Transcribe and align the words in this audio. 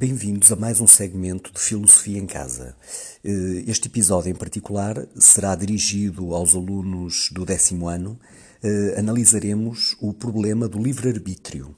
Bem-vindos 0.00 0.50
a 0.50 0.56
mais 0.56 0.80
um 0.80 0.86
segmento 0.86 1.52
de 1.52 1.60
Filosofia 1.60 2.18
em 2.18 2.24
Casa. 2.24 2.74
Eh, 3.22 3.64
este 3.66 3.86
episódio 3.86 4.30
em 4.30 4.34
particular 4.34 5.06
será 5.14 5.54
dirigido 5.54 6.34
aos 6.34 6.54
alunos 6.54 7.28
do 7.30 7.44
décimo 7.44 7.86
ano. 7.86 8.18
Eh, 8.62 8.94
analisaremos 8.96 9.98
o 10.00 10.14
problema 10.14 10.66
do 10.66 10.82
livre-arbítrio. 10.82 11.76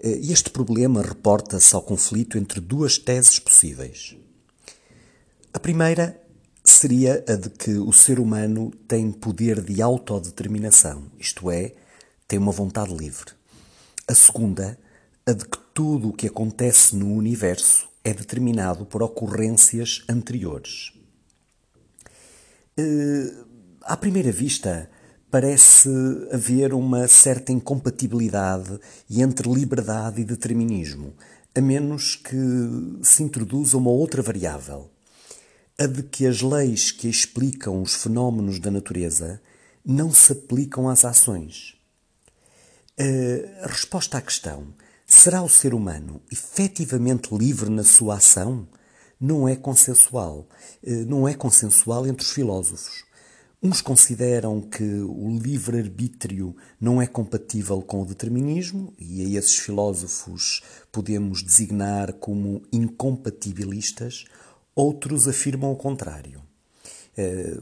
Eh, 0.00 0.20
este 0.30 0.50
problema 0.50 1.00
reporta-se 1.00 1.74
ao 1.74 1.80
conflito 1.80 2.36
entre 2.36 2.60
duas 2.60 2.98
teses 2.98 3.38
possíveis. 3.38 4.14
A 5.50 5.58
primeira 5.58 6.20
seria 6.62 7.24
a 7.26 7.36
de 7.36 7.48
que 7.48 7.70
o 7.70 7.90
ser 7.90 8.20
humano 8.20 8.70
tem 8.86 9.10
poder 9.10 9.62
de 9.62 9.80
autodeterminação, 9.80 11.10
isto 11.18 11.50
é, 11.50 11.72
tem 12.28 12.38
uma 12.38 12.52
vontade 12.52 12.94
livre. 12.94 13.32
A 14.06 14.14
segunda, 14.14 14.78
a 15.24 15.32
de 15.32 15.46
que 15.46 15.59
tudo 15.80 16.10
o 16.10 16.12
que 16.12 16.26
acontece 16.26 16.94
no 16.94 17.10
universo 17.14 17.88
é 18.04 18.12
determinado 18.12 18.84
por 18.84 19.02
ocorrências 19.02 20.04
anteriores. 20.10 20.92
Eh, 22.76 23.32
à 23.80 23.96
primeira 23.96 24.30
vista, 24.30 24.90
parece 25.30 25.88
haver 26.30 26.74
uma 26.74 27.08
certa 27.08 27.50
incompatibilidade 27.50 28.78
entre 29.10 29.48
liberdade 29.48 30.20
e 30.20 30.24
determinismo, 30.26 31.14
a 31.54 31.62
menos 31.62 32.14
que 32.14 32.36
se 33.02 33.22
introduza 33.22 33.78
uma 33.78 33.90
outra 33.90 34.20
variável, 34.20 34.90
a 35.78 35.86
de 35.86 36.02
que 36.02 36.26
as 36.26 36.42
leis 36.42 36.90
que 36.90 37.08
explicam 37.08 37.80
os 37.80 37.94
fenómenos 37.94 38.58
da 38.58 38.70
natureza 38.70 39.40
não 39.82 40.12
se 40.12 40.32
aplicam 40.32 40.90
às 40.90 41.06
ações. 41.06 41.74
Eh, 42.98 43.62
a 43.62 43.66
resposta 43.66 44.18
à 44.18 44.20
questão 44.20 44.74
Será 45.12 45.42
o 45.42 45.48
ser 45.48 45.74
humano 45.74 46.22
efetivamente 46.30 47.34
livre 47.34 47.68
na 47.68 47.82
sua 47.82 48.14
ação? 48.14 48.66
Não 49.20 49.46
é 49.46 49.56
consensual. 49.56 50.48
Eh, 50.82 51.04
não 51.04 51.26
é 51.28 51.34
consensual 51.34 52.06
entre 52.06 52.24
os 52.24 52.30
filósofos. 52.30 53.04
Uns 53.60 53.82
consideram 53.82 54.60
que 54.60 54.84
o 54.84 55.36
livre-arbítrio 55.36 56.56
não 56.80 57.02
é 57.02 57.08
compatível 57.08 57.82
com 57.82 58.02
o 58.02 58.06
determinismo, 58.06 58.94
e 58.98 59.20
a 59.20 59.38
esses 59.38 59.58
filósofos 59.58 60.62
podemos 60.92 61.42
designar 61.42 62.12
como 62.14 62.62
incompatibilistas. 62.72 64.26
Outros 64.76 65.26
afirmam 65.26 65.72
o 65.72 65.76
contrário. 65.76 66.40
Eh, 67.18 67.60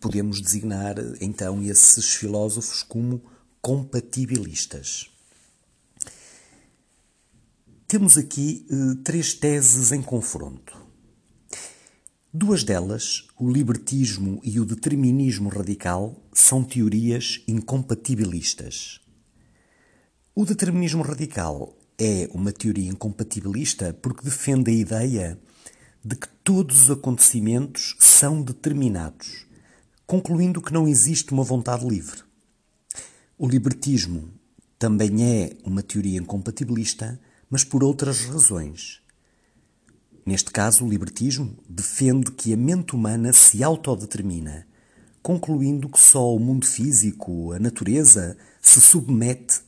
podemos 0.00 0.40
designar 0.40 0.94
então 1.20 1.60
esses 1.60 2.14
filósofos 2.14 2.84
como 2.84 3.20
compatibilistas. 3.60 5.15
Temos 7.88 8.18
aqui 8.18 8.66
uh, 8.68 8.96
três 8.96 9.32
teses 9.32 9.92
em 9.92 10.02
confronto. 10.02 10.76
Duas 12.34 12.64
delas, 12.64 13.28
o 13.38 13.48
libertismo 13.48 14.40
e 14.42 14.58
o 14.58 14.64
determinismo 14.64 15.48
radical, 15.48 16.20
são 16.32 16.64
teorias 16.64 17.44
incompatibilistas. 17.46 19.00
O 20.34 20.44
determinismo 20.44 21.00
radical 21.04 21.78
é 21.96 22.28
uma 22.34 22.50
teoria 22.50 22.90
incompatibilista 22.90 23.94
porque 23.94 24.24
defende 24.24 24.68
a 24.72 24.74
ideia 24.74 25.40
de 26.04 26.16
que 26.16 26.28
todos 26.42 26.82
os 26.82 26.90
acontecimentos 26.90 27.94
são 28.00 28.42
determinados, 28.42 29.46
concluindo 30.04 30.60
que 30.60 30.72
não 30.72 30.88
existe 30.88 31.32
uma 31.32 31.44
vontade 31.44 31.86
livre. 31.86 32.24
O 33.38 33.46
libertismo 33.46 34.28
também 34.76 35.22
é 35.22 35.56
uma 35.62 35.84
teoria 35.84 36.18
incompatibilista 36.18 37.20
mas 37.50 37.64
por 37.64 37.82
outras 37.84 38.24
razões. 38.24 39.02
Neste 40.24 40.50
caso, 40.50 40.84
o 40.84 40.88
libertismo 40.88 41.56
defende 41.68 42.32
que 42.32 42.52
a 42.52 42.56
mente 42.56 42.96
humana 42.96 43.32
se 43.32 43.62
autodetermina, 43.62 44.66
concluindo 45.22 45.88
que 45.88 46.00
só 46.00 46.34
o 46.34 46.40
mundo 46.40 46.66
físico, 46.66 47.52
a 47.52 47.58
natureza, 47.58 48.36
se 48.60 48.80
submete 48.80 49.60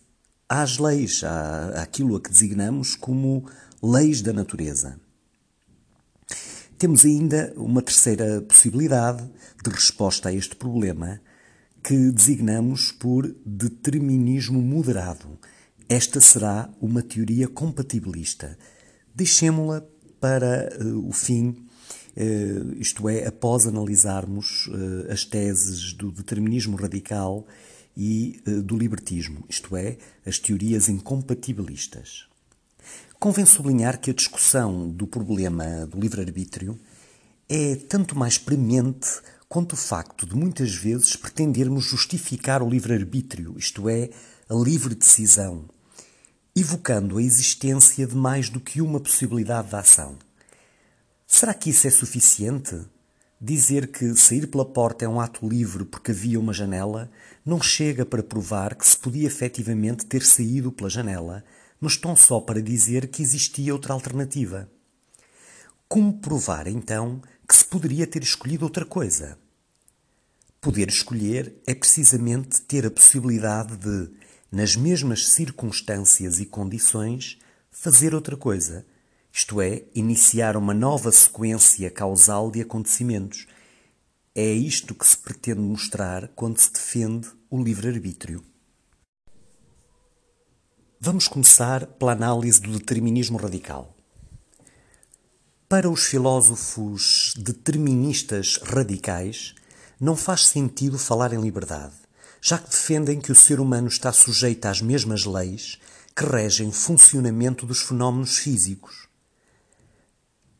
às 0.48 0.78
leis, 0.78 1.22
à, 1.22 1.82
àquilo 1.82 2.16
a 2.16 2.20
que 2.20 2.30
designamos 2.30 2.96
como 2.96 3.48
leis 3.80 4.20
da 4.20 4.32
natureza. 4.32 4.98
Temos 6.76 7.04
ainda 7.04 7.52
uma 7.56 7.82
terceira 7.82 8.40
possibilidade 8.42 9.28
de 9.62 9.70
resposta 9.70 10.28
a 10.28 10.32
este 10.32 10.56
problema, 10.56 11.20
que 11.82 12.10
designamos 12.10 12.90
por 12.90 13.32
determinismo 13.44 14.60
moderado 14.60 15.38
esta 15.88 16.20
será 16.20 16.68
uma 16.80 17.02
teoria 17.02 17.48
compatibilista. 17.48 18.58
Deixemo-la 19.14 19.82
para 20.20 20.68
uh, 20.84 21.08
o 21.08 21.12
fim, 21.12 21.48
uh, 21.48 22.74
isto 22.76 23.08
é, 23.08 23.26
após 23.26 23.66
analisarmos 23.66 24.66
uh, 24.66 25.10
as 25.10 25.24
teses 25.24 25.92
do 25.94 26.12
determinismo 26.12 26.76
radical 26.76 27.46
e 27.96 28.40
do 28.46 28.78
libertismo, 28.78 29.44
isto 29.48 29.76
é, 29.76 29.98
as 30.24 30.38
teorias 30.38 30.88
incompatibilistas. 30.88 32.28
Convém 33.18 33.44
sublinhar 33.44 34.00
que 34.00 34.12
a 34.12 34.14
discussão 34.14 34.88
do 34.88 35.04
problema 35.04 35.84
do 35.84 35.98
livre-arbítrio 35.98 36.78
é 37.48 37.74
tanto 37.74 38.16
mais 38.16 38.38
premente 38.38 39.08
quanto 39.48 39.72
o 39.72 39.76
facto 39.76 40.24
de 40.24 40.36
muitas 40.36 40.72
vezes 40.76 41.16
pretendermos 41.16 41.82
justificar 41.82 42.62
o 42.62 42.70
livre-arbítrio, 42.70 43.56
isto 43.58 43.88
é, 43.88 44.10
a 44.48 44.54
livre 44.54 44.94
decisão, 44.94 45.64
evocando 46.60 47.18
a 47.18 47.22
existência 47.22 48.06
de 48.06 48.16
mais 48.16 48.48
do 48.48 48.58
que 48.58 48.80
uma 48.80 48.98
possibilidade 48.98 49.68
de 49.68 49.76
ação. 49.76 50.18
Será 51.26 51.54
que 51.54 51.70
isso 51.70 51.86
é 51.86 51.90
suficiente? 51.90 52.80
Dizer 53.40 53.92
que 53.92 54.16
sair 54.16 54.48
pela 54.48 54.64
porta 54.64 55.04
é 55.04 55.08
um 55.08 55.20
ato 55.20 55.48
livre 55.48 55.84
porque 55.84 56.10
havia 56.10 56.40
uma 56.40 56.52
janela 56.52 57.08
não 57.46 57.62
chega 57.62 58.04
para 58.04 58.22
provar 58.22 58.74
que 58.74 58.86
se 58.86 58.96
podia 58.96 59.26
efetivamente 59.26 60.04
ter 60.04 60.22
saído 60.22 60.72
pela 60.72 60.90
janela, 60.90 61.44
mas 61.80 61.96
tão 61.96 62.16
só 62.16 62.40
para 62.40 62.60
dizer 62.60 63.08
que 63.08 63.22
existia 63.22 63.72
outra 63.72 63.92
alternativa. 63.92 64.68
Como 65.88 66.18
provar, 66.18 66.66
então, 66.66 67.22
que 67.48 67.56
se 67.56 67.64
poderia 67.64 68.06
ter 68.06 68.22
escolhido 68.22 68.64
outra 68.64 68.84
coisa? 68.84 69.38
Poder 70.60 70.88
escolher 70.88 71.54
é 71.66 71.74
precisamente 71.74 72.60
ter 72.62 72.84
a 72.84 72.90
possibilidade 72.90 73.76
de 73.76 74.10
nas 74.50 74.74
mesmas 74.74 75.28
circunstâncias 75.28 76.40
e 76.40 76.46
condições, 76.46 77.38
fazer 77.70 78.14
outra 78.14 78.36
coisa, 78.36 78.86
isto 79.30 79.60
é, 79.60 79.84
iniciar 79.94 80.56
uma 80.56 80.72
nova 80.72 81.12
sequência 81.12 81.90
causal 81.90 82.50
de 82.50 82.60
acontecimentos. 82.60 83.46
É 84.34 84.50
isto 84.50 84.94
que 84.94 85.06
se 85.06 85.18
pretende 85.18 85.60
mostrar 85.60 86.28
quando 86.28 86.58
se 86.58 86.72
defende 86.72 87.28
o 87.50 87.62
livre-arbítrio. 87.62 88.42
Vamos 91.00 91.28
começar 91.28 91.86
pela 91.86 92.12
análise 92.12 92.60
do 92.60 92.72
determinismo 92.72 93.38
radical. 93.38 93.94
Para 95.68 95.90
os 95.90 96.06
filósofos 96.06 97.34
deterministas 97.36 98.58
radicais, 98.62 99.54
não 100.00 100.16
faz 100.16 100.46
sentido 100.46 100.98
falar 100.98 101.32
em 101.34 101.40
liberdade 101.40 101.94
já 102.40 102.58
que 102.58 102.70
defendem 102.70 103.20
que 103.20 103.32
o 103.32 103.34
ser 103.34 103.60
humano 103.60 103.88
está 103.88 104.12
sujeito 104.12 104.66
às 104.66 104.80
mesmas 104.80 105.24
leis 105.24 105.78
que 106.14 106.24
regem 106.24 106.68
o 106.68 106.72
funcionamento 106.72 107.64
dos 107.64 107.82
fenómenos 107.82 108.38
físicos. 108.38 109.06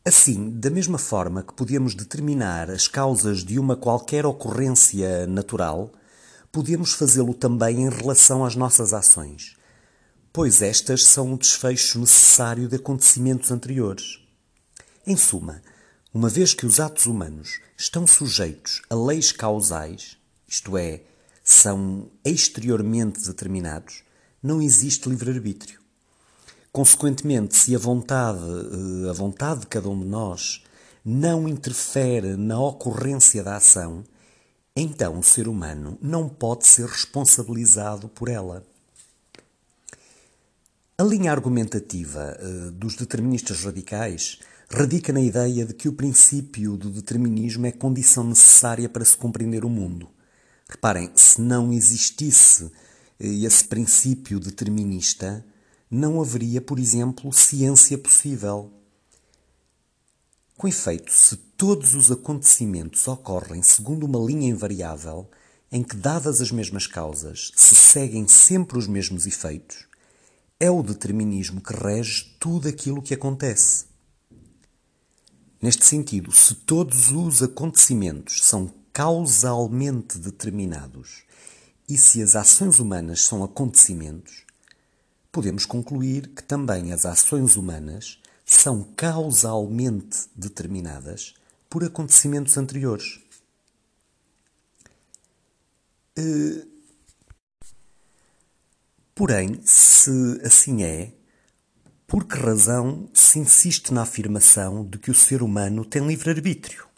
Assim, 0.05 0.49
da 0.51 0.69
mesma 0.69 0.97
forma 0.97 1.43
que 1.43 1.53
podemos 1.53 1.93
determinar 1.93 2.69
as 2.69 2.87
causas 2.87 3.43
de 3.43 3.59
uma 3.59 3.75
qualquer 3.75 4.25
ocorrência 4.25 5.27
natural, 5.27 5.91
podemos 6.51 6.93
fazê-lo 6.93 7.33
também 7.33 7.81
em 7.81 7.89
relação 7.89 8.45
às 8.45 8.55
nossas 8.55 8.93
ações, 8.93 9.57
pois 10.31 10.61
estas 10.61 11.03
são 11.03 11.33
o 11.33 11.37
desfecho 11.37 11.99
necessário 11.99 12.67
de 12.67 12.77
acontecimentos 12.77 13.51
anteriores. 13.51 14.19
Em 15.05 15.17
suma, 15.17 15.61
uma 16.13 16.29
vez 16.29 16.53
que 16.53 16.65
os 16.65 16.79
atos 16.79 17.05
humanos 17.05 17.59
estão 17.77 18.07
sujeitos 18.07 18.81
a 18.89 18.95
leis 18.95 19.31
causais, 19.31 20.17
isto 20.47 20.77
é, 20.77 21.01
são 21.51 22.11
exteriormente 22.23 23.25
determinados, 23.25 24.03
não 24.41 24.61
existe 24.61 25.09
livre-arbítrio. 25.09 25.79
Consequentemente, 26.71 27.57
se 27.57 27.75
a 27.75 27.79
vontade, 27.79 28.37
eh, 28.37 29.09
a 29.09 29.13
vontade 29.13 29.61
de 29.61 29.65
cada 29.65 29.89
um 29.89 29.99
de 29.99 30.05
nós 30.05 30.63
não 31.03 31.47
interfere 31.47 32.37
na 32.37 32.59
ocorrência 32.61 33.43
da 33.43 33.55
ação, 33.55 34.03
então 34.75 35.17
o 35.17 35.23
ser 35.23 35.47
humano 35.47 35.97
não 35.99 36.29
pode 36.29 36.67
ser 36.67 36.85
responsabilizado 36.85 38.07
por 38.09 38.29
ela. 38.29 38.63
A 40.99 41.03
linha 41.03 41.31
argumentativa 41.31 42.37
uh, 42.39 42.71
dos 42.73 42.95
deterministas 42.95 43.63
radicais 43.63 44.37
radica 44.69 45.11
na 45.11 45.21
ideia 45.21 45.65
de 45.65 45.73
que 45.73 45.89
o 45.89 45.93
princípio 45.93 46.77
do 46.77 46.91
determinismo 46.91 47.65
é 47.65 47.71
condição 47.71 48.23
necessária 48.23 48.87
para 48.87 49.03
se 49.03 49.17
compreender 49.17 49.65
o 49.65 49.69
mundo. 49.69 50.07
Reparem, 50.69 51.09
se 51.15 51.41
não 51.41 51.73
existisse 51.73 52.71
eh, 53.19 53.27
esse 53.27 53.63
princípio 53.63 54.39
determinista, 54.39 55.43
não 55.89 56.21
haveria, 56.21 56.61
por 56.61 56.77
exemplo, 56.77 57.33
ciência 57.33 57.97
possível. 57.97 58.71
Com 60.55 60.67
efeito, 60.67 61.11
se 61.11 61.35
todos 61.35 61.95
os 61.95 62.11
acontecimentos 62.11 63.07
ocorrem 63.07 63.63
segundo 63.63 64.05
uma 64.05 64.19
linha 64.19 64.49
invariável, 64.49 65.27
em 65.71 65.81
que, 65.81 65.95
dadas 65.95 66.39
as 66.39 66.51
mesmas 66.51 66.85
causas, 66.85 67.51
se 67.55 67.73
seguem 67.73 68.27
sempre 68.27 68.77
os 68.77 68.87
mesmos 68.87 69.25
efeitos, 69.25 69.87
é 70.59 70.69
o 70.69 70.83
determinismo 70.83 71.61
que 71.61 71.73
rege 71.73 72.35
tudo 72.39 72.67
aquilo 72.67 73.01
que 73.01 73.13
acontece. 73.13 73.85
Neste 75.61 75.85
sentido, 75.85 76.31
se 76.31 76.53
todos 76.53 77.11
os 77.11 77.41
acontecimentos 77.41 78.43
são 78.43 78.71
causalmente 78.93 80.17
determinados 80.17 81.23
e 81.87 81.97
se 81.97 82.21
as 82.21 82.35
ações 82.35 82.79
humanas 82.79 83.23
são 83.23 83.43
acontecimentos, 83.43 84.45
podemos 85.31 85.65
concluir 85.65 86.27
que 86.29 86.43
também 86.43 86.91
as 86.91 87.05
ações 87.05 87.55
humanas 87.55 88.19
são 88.45 88.83
causalmente 88.95 90.27
determinadas 90.35 91.33
por 91.69 91.83
acontecimentos 91.83 92.57
anteriores. 92.57 93.19
Eh, 96.17 96.65
porém, 99.13 99.61
se 99.63 100.11
assim 100.43 100.83
é, 100.83 101.13
por 102.07 102.25
que 102.25 102.37
razão 102.37 103.07
se 103.13 103.37
insiste 103.37 103.93
na 103.93 104.01
afirmação 104.01 104.83
de 104.83 104.97
que 104.97 105.11
o 105.11 105.15
ser 105.15 105.43
humano 105.43 105.85
tem 105.85 106.05
livre-arbítrio? 106.05 106.88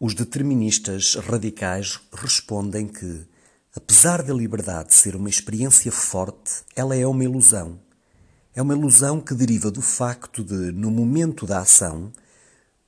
Os 0.00 0.14
deterministas 0.14 1.16
radicais 1.16 1.98
respondem 2.12 2.86
que, 2.86 3.26
apesar 3.74 4.22
da 4.22 4.32
liberdade 4.32 4.94
ser 4.94 5.16
uma 5.16 5.28
experiência 5.28 5.90
forte, 5.90 6.62
ela 6.76 6.94
é 6.94 7.04
uma 7.04 7.24
ilusão. 7.24 7.80
É 8.54 8.62
uma 8.62 8.74
ilusão 8.74 9.20
que 9.20 9.34
deriva 9.34 9.72
do 9.72 9.82
facto 9.82 10.44
de, 10.44 10.70
no 10.70 10.88
momento 10.88 11.44
da 11.44 11.58
ação, 11.58 12.12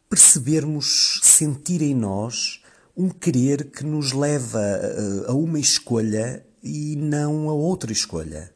percebermos 0.09 1.19
sentir 1.25 1.83
em 1.83 1.97
nós 1.97 2.63
um 2.97 3.09
querer 3.09 3.73
que 3.73 3.85
nos 3.85 4.13
leva 4.13 4.63
a 5.27 5.33
uma 5.33 5.59
escolha 5.59 6.47
e 6.63 6.95
não 6.95 7.49
a 7.49 7.53
outra 7.53 7.91
escolha. 7.91 8.55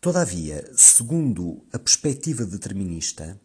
Todavia, 0.00 0.66
segundo 0.74 1.62
a 1.74 1.78
perspectiva 1.78 2.46
determinista, 2.46 3.38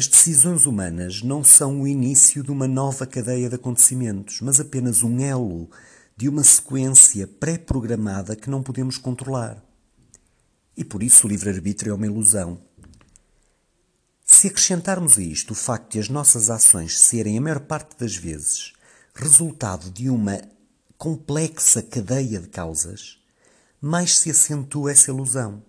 as 0.00 0.06
decisões 0.06 0.64
humanas 0.64 1.20
não 1.20 1.44
são 1.44 1.82
o 1.82 1.86
início 1.86 2.42
de 2.42 2.50
uma 2.50 2.66
nova 2.66 3.06
cadeia 3.06 3.50
de 3.50 3.56
acontecimentos, 3.56 4.40
mas 4.40 4.58
apenas 4.58 5.02
um 5.02 5.20
elo 5.20 5.68
de 6.16 6.26
uma 6.26 6.42
sequência 6.42 7.26
pré-programada 7.26 8.34
que 8.34 8.48
não 8.48 8.62
podemos 8.62 8.96
controlar. 8.96 9.62
E 10.74 10.82
por 10.82 11.02
isso 11.02 11.26
o 11.26 11.28
livre-arbítrio 11.28 11.90
é 11.90 11.94
uma 11.94 12.06
ilusão. 12.06 12.62
Se 14.24 14.46
acrescentarmos 14.46 15.18
a 15.18 15.22
isto 15.22 15.50
o 15.50 15.54
facto 15.54 15.92
de 15.92 15.98
as 15.98 16.08
nossas 16.08 16.48
ações 16.48 16.98
serem, 16.98 17.36
a 17.36 17.40
maior 17.42 17.60
parte 17.60 17.94
das 17.98 18.16
vezes, 18.16 18.72
resultado 19.14 19.90
de 19.90 20.08
uma 20.08 20.40
complexa 20.96 21.82
cadeia 21.82 22.40
de 22.40 22.48
causas, 22.48 23.22
mais 23.78 24.16
se 24.18 24.30
acentua 24.30 24.92
essa 24.92 25.10
ilusão. 25.10 25.62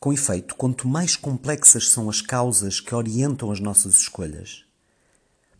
Com 0.00 0.14
efeito, 0.14 0.54
quanto 0.54 0.88
mais 0.88 1.14
complexas 1.14 1.90
são 1.90 2.08
as 2.08 2.22
causas 2.22 2.80
que 2.80 2.94
orientam 2.94 3.52
as 3.52 3.60
nossas 3.60 3.96
escolhas, 3.96 4.64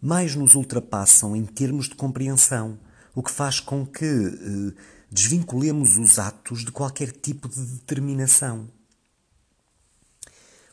mais 0.00 0.34
nos 0.34 0.54
ultrapassam 0.54 1.36
em 1.36 1.44
termos 1.44 1.90
de 1.90 1.94
compreensão, 1.94 2.78
o 3.14 3.22
que 3.22 3.30
faz 3.30 3.60
com 3.60 3.84
que 3.84 4.06
eh, 4.06 4.72
desvinculemos 5.10 5.98
os 5.98 6.18
atos 6.18 6.64
de 6.64 6.72
qualquer 6.72 7.12
tipo 7.12 7.50
de 7.50 7.60
determinação. 7.60 8.66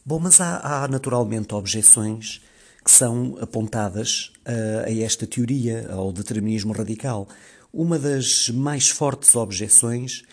Bom, 0.05 0.19
mas 0.19 0.39
há, 0.39 0.83
há 0.83 0.87
naturalmente 0.87 1.53
objeções 1.53 2.41
que 2.85 2.89
são 2.89 3.37
apontadas 3.41 4.31
a, 4.45 4.87
a 4.87 4.97
esta 4.97 5.27
teoria, 5.27 5.91
ao 5.91 6.13
determinismo 6.13 6.71
radical. 6.71 7.27
Uma 7.73 7.99
das 7.99 8.47
mais 8.47 8.87
fortes 8.87 9.35
objeções 9.35 10.23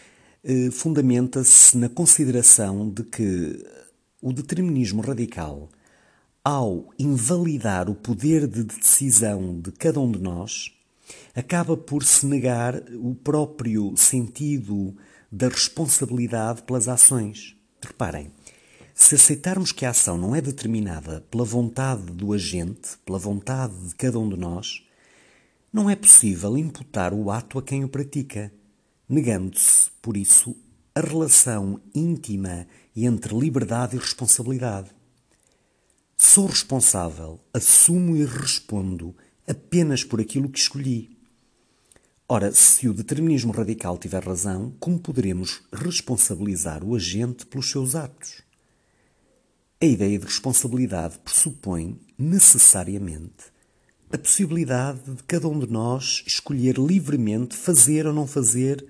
fundamenta-se 0.72 1.76
na 1.76 1.88
consideração 1.88 2.90
de 2.90 3.02
que 3.04 3.64
o 4.20 4.32
determinismo 4.32 5.00
radical, 5.00 5.68
ao 6.42 6.90
invalidar 6.98 7.88
o 7.88 7.94
poder 7.94 8.46
de 8.46 8.62
decisão 8.62 9.58
de 9.60 9.72
cada 9.72 10.00
um 10.00 10.10
de 10.10 10.18
nós, 10.18 10.72
acaba 11.34 11.76
por 11.76 12.04
se 12.04 12.26
negar 12.26 12.74
o 12.94 13.14
próprio 13.14 13.96
sentido 13.96 14.94
da 15.30 15.48
responsabilidade 15.48 16.62
pelas 16.62 16.88
ações. 16.88 17.56
Reparem, 17.82 18.30
se 18.94 19.14
aceitarmos 19.14 19.72
que 19.72 19.84
a 19.84 19.90
ação 19.90 20.16
não 20.16 20.36
é 20.36 20.40
determinada 20.40 21.22
pela 21.30 21.44
vontade 21.44 22.12
do 22.12 22.32
agente, 22.32 22.96
pela 23.04 23.18
vontade 23.18 23.74
de 23.88 23.94
cada 23.94 24.18
um 24.18 24.28
de 24.28 24.36
nós, 24.38 24.86
não 25.72 25.90
é 25.90 25.96
possível 25.96 26.56
imputar 26.56 27.12
o 27.12 27.30
ato 27.30 27.58
a 27.58 27.62
quem 27.62 27.82
o 27.82 27.88
pratica, 27.88 28.52
negando-se, 29.08 29.90
por 30.02 30.16
isso, 30.16 30.56
a 30.94 31.00
relação 31.00 31.80
íntima 31.94 32.66
entre 32.94 33.34
liberdade 33.34 33.96
e 33.96 33.98
responsabilidade. 33.98 34.90
Sou 36.16 36.46
responsável, 36.46 37.40
assumo 37.52 38.16
e 38.16 38.24
respondo 38.24 39.14
apenas 39.46 40.04
por 40.04 40.20
aquilo 40.20 40.48
que 40.48 40.58
escolhi. 40.58 41.18
Ora, 42.28 42.52
se 42.52 42.88
o 42.88 42.94
determinismo 42.94 43.52
radical 43.52 43.98
tiver 43.98 44.24
razão, 44.24 44.74
como 44.80 44.98
poderemos 44.98 45.62
responsabilizar 45.72 46.82
o 46.82 46.94
agente 46.94 47.44
pelos 47.44 47.70
seus 47.70 47.94
atos? 47.94 48.42
A 49.80 49.84
ideia 49.84 50.18
de 50.18 50.24
responsabilidade 50.24 51.18
pressupõe, 51.18 52.00
necessariamente, 52.16 53.52
a 54.14 54.18
possibilidade 54.18 55.12
de 55.12 55.24
cada 55.24 55.48
um 55.48 55.58
de 55.58 55.66
nós 55.66 56.22
escolher 56.24 56.78
livremente 56.78 57.56
fazer 57.56 58.06
ou 58.06 58.12
não 58.12 58.28
fazer 58.28 58.86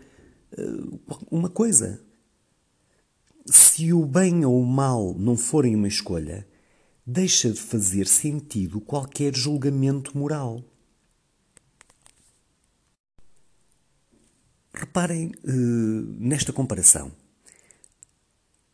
uh, 0.53 1.01
uma 1.31 1.49
coisa. 1.49 2.05
Se 3.47 3.91
o 3.91 4.05
bem 4.05 4.45
ou 4.45 4.61
o 4.61 4.67
mal 4.67 5.15
não 5.19 5.35
forem 5.35 5.75
uma 5.75 5.89
escolha, 5.89 6.47
deixa 7.07 7.51
de 7.51 7.59
fazer 7.59 8.07
sentido 8.07 8.83
qualquer 8.83 9.35
julgamento 9.35 10.17
moral. 10.17 10.63
Reparem 14.75 15.33
uh, 15.43 15.51
nesta 16.19 16.53
comparação. 16.53 17.11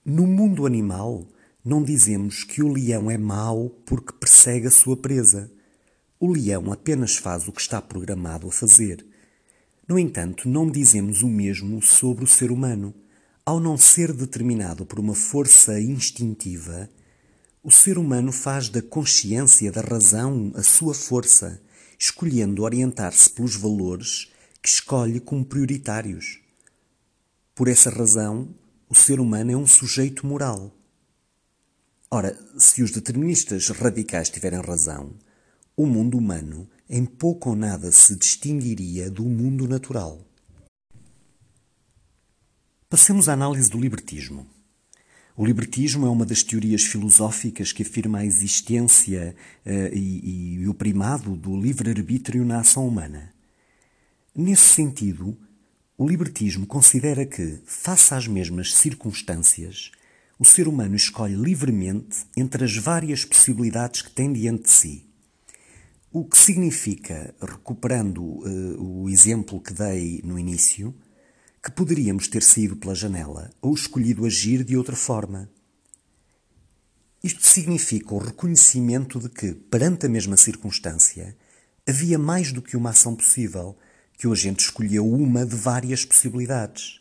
No 0.05 0.27
mundo 0.27 0.67
animal, 0.67 1.29
não 1.65 1.81
dizemos 1.81 2.43
que 2.43 2.61
o 2.61 2.73
leão 2.73 3.09
é 3.09 3.17
mau 3.17 3.71
porque 3.87 4.13
persegue 4.15 4.67
a 4.67 4.71
sua 4.73 4.97
presa 4.97 5.49
o 6.21 6.31
leão 6.31 6.71
apenas 6.71 7.17
faz 7.17 7.49
o 7.49 7.53
que 7.53 7.63
está 7.63 7.81
programado 7.81 8.47
a 8.47 8.53
fazer. 8.53 9.05
No 9.89 9.99
entanto, 9.99 10.47
não 10.49 10.71
dizemos 10.71 11.23
o 11.23 11.29
mesmo 11.29 11.81
sobre 11.81 12.23
o 12.25 12.29
ser 12.29 12.53
humano. 12.53 12.95
Ao 13.45 13.59
não 13.59 13.79
ser 13.79 14.13
determinado 14.13 14.85
por 14.85 15.01
uma 15.01 15.15
força 15.15 15.81
instintiva, 15.81 16.91
o 17.63 17.71
ser 17.71 17.97
humano 17.97 18.31
faz 18.33 18.69
da 18.69 18.83
consciência 18.83 19.73
da 19.73 19.81
razão 19.81 20.53
a 20.55 20.63
sua 20.63 20.93
força, 20.93 21.61
escolhendo 21.99 22.63
orientar-se 22.63 23.31
pelos 23.31 23.57
valores 23.57 24.31
que 24.63 24.69
escolhe 24.69 25.21
como 25.21 25.45
prioritários. 25.45 26.39
Por 27.55 27.67
essa 27.67 27.89
razão, 27.89 28.55
o 28.91 28.95
ser 28.95 29.21
humano 29.21 29.53
é 29.53 29.57
um 29.57 29.67
sujeito 29.67 30.27
moral. 30.27 30.71
Ora, 32.11 32.39
se 32.59 32.83
os 32.83 32.91
deterministas 32.91 33.69
radicais 33.69 34.29
tiverem 34.29 34.61
razão, 34.61 35.15
o 35.83 35.87
mundo 35.87 36.19
humano 36.19 36.69
em 36.91 37.07
pouco 37.07 37.49
ou 37.49 37.57
nada 37.57 37.91
se 37.91 38.15
distinguiria 38.15 39.11
do 39.11 39.25
mundo 39.25 39.67
natural. 39.67 40.21
Passemos 42.87 43.31
à 43.31 43.33
análise 43.33 43.71
do 43.71 43.81
libertismo. 43.81 44.47
O 45.35 45.43
libertismo 45.43 46.07
é 46.07 46.11
uma 46.11 46.27
das 46.27 46.43
teorias 46.43 46.83
filosóficas 46.83 47.73
que 47.73 47.83
afirma 47.83 48.19
a 48.19 48.27
existência 48.27 49.35
uh, 49.65 49.97
e, 49.97 50.59
e 50.61 50.69
o 50.69 50.75
primado 50.75 51.35
do 51.35 51.59
livre-arbítrio 51.59 52.45
na 52.45 52.61
ação 52.61 52.87
humana. 52.87 53.33
Nesse 54.37 54.75
sentido, 54.75 55.35
o 55.97 56.07
libertismo 56.07 56.67
considera 56.67 57.25
que, 57.25 57.59
face 57.65 58.13
às 58.13 58.27
mesmas 58.27 58.75
circunstâncias, 58.75 59.93
o 60.39 60.45
ser 60.45 60.69
humano 60.69 60.95
escolhe 60.95 61.37
livremente 61.37 62.27
entre 62.37 62.65
as 62.65 62.77
várias 62.77 63.25
possibilidades 63.25 64.03
que 64.03 64.11
tem 64.11 64.31
diante 64.31 64.65
de 64.65 64.71
si. 64.71 65.10
O 66.13 66.25
que 66.25 66.37
significa, 66.37 67.33
recuperando 67.41 68.21
uh, 68.21 69.03
o 69.03 69.09
exemplo 69.09 69.61
que 69.61 69.73
dei 69.73 70.21
no 70.25 70.37
início, 70.37 70.93
que 71.63 71.71
poderíamos 71.71 72.27
ter 72.27 72.43
saído 72.43 72.75
pela 72.75 72.97
janela 72.97 73.49
ou 73.63 73.73
escolhido 73.73 74.27
agir 74.27 74.65
de 74.65 74.77
outra 74.77 74.97
forma. 74.97 75.49
Isto 77.23 77.47
significa 77.47 78.13
o 78.13 78.19
reconhecimento 78.19 79.21
de 79.21 79.29
que, 79.29 79.53
perante 79.53 80.07
a 80.07 80.09
mesma 80.09 80.37
circunstância, 80.37 81.37
havia 81.89 82.19
mais 82.19 82.51
do 82.51 82.61
que 82.61 82.77
uma 82.77 82.91
ação 82.91 83.15
possível, 83.15 83.79
que 84.19 84.27
o 84.27 84.33
agente 84.33 84.65
escolheu 84.65 85.09
uma 85.09 85.47
de 85.47 85.55
várias 85.55 86.05
possibilidades. 86.05 87.01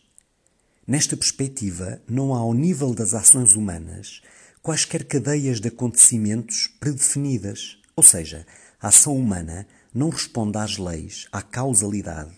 Nesta 0.85 1.17
perspectiva, 1.17 1.99
não 2.07 2.35
há 2.35 2.39
ao 2.39 2.53
nível 2.53 2.93
das 2.93 3.15
ações 3.15 3.53
humanas 3.53 4.21
quaisquer 4.61 5.05
cadeias 5.05 5.59
de 5.59 5.69
acontecimentos 5.69 6.67
predefinidas, 6.79 7.79
ou 7.95 8.03
seja, 8.03 8.45
a 8.81 8.87
ação 8.87 9.15
humana 9.15 9.67
não 9.93 10.09
responde 10.09 10.57
às 10.57 10.77
leis, 10.77 11.27
à 11.31 11.41
causalidade 11.41 12.31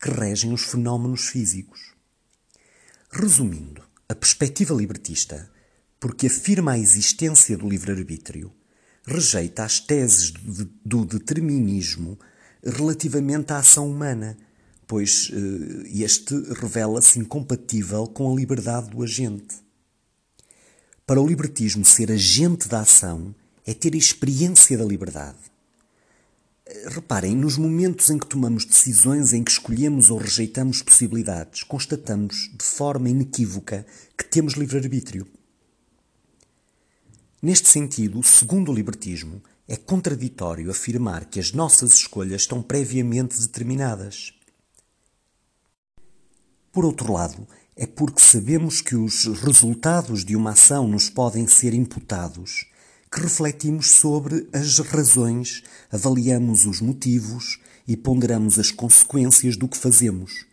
que 0.00 0.10
regem 0.10 0.52
os 0.52 0.62
fenómenos 0.62 1.28
físicos. 1.28 1.94
Resumindo, 3.10 3.82
a 4.08 4.14
perspectiva 4.14 4.74
libertista, 4.74 5.50
porque 5.98 6.26
afirma 6.26 6.72
a 6.72 6.78
existência 6.78 7.56
do 7.56 7.68
livre-arbítrio, 7.68 8.52
rejeita 9.04 9.64
as 9.64 9.80
teses 9.80 10.32
do 10.84 11.04
determinismo 11.04 12.18
relativamente 12.62 13.52
à 13.52 13.58
ação 13.58 13.90
humana, 13.90 14.36
pois 14.86 15.30
eh, 15.32 16.02
este 16.02 16.34
revela-se 16.52 17.18
incompatível 17.18 18.06
com 18.06 18.30
a 18.30 18.36
liberdade 18.36 18.90
do 18.90 19.02
agente. 19.02 19.56
Para 21.06 21.20
o 21.20 21.26
libertismo, 21.26 21.84
ser 21.84 22.10
agente 22.10 22.68
da 22.68 22.80
ação 22.80 23.34
é 23.64 23.72
ter 23.72 23.94
a 23.94 23.98
experiência 23.98 24.76
da 24.76 24.84
liberdade. 24.84 25.38
Reparem, 26.88 27.36
nos 27.36 27.56
momentos 27.56 28.10
em 28.10 28.18
que 28.18 28.26
tomamos 28.26 28.64
decisões 28.64 29.32
em 29.32 29.44
que 29.44 29.52
escolhemos 29.52 30.10
ou 30.10 30.18
rejeitamos 30.18 30.82
possibilidades, 30.82 31.62
constatamos 31.62 32.50
de 32.52 32.64
forma 32.64 33.08
inequívoca 33.08 33.86
que 34.18 34.24
temos 34.24 34.54
livre-arbítrio. 34.54 35.28
Neste 37.40 37.68
sentido, 37.68 38.20
segundo 38.24 38.72
o 38.72 38.74
libertismo, 38.74 39.40
é 39.68 39.76
contraditório 39.76 40.68
afirmar 40.68 41.26
que 41.26 41.38
as 41.38 41.52
nossas 41.52 41.94
escolhas 41.94 42.42
estão 42.42 42.60
previamente 42.60 43.40
determinadas. 43.40 44.32
Por 46.72 46.84
outro 46.84 47.12
lado, 47.12 47.46
é 47.76 47.86
porque 47.86 48.20
sabemos 48.20 48.80
que 48.80 48.96
os 48.96 49.24
resultados 49.40 50.24
de 50.24 50.34
uma 50.34 50.50
ação 50.50 50.88
nos 50.88 51.08
podem 51.08 51.46
ser 51.46 51.74
imputados 51.74 52.66
que 53.10 53.20
refletimos 53.20 53.90
sobre 53.90 54.48
as 54.52 54.78
razões, 54.78 55.62
avaliamos 55.90 56.66
os 56.66 56.80
motivos 56.80 57.60
e 57.86 57.96
ponderamos 57.96 58.58
as 58.58 58.70
consequências 58.70 59.56
do 59.56 59.68
que 59.68 59.76
fazemos, 59.76 60.44